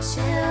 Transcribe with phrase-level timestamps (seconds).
[0.00, 0.49] 解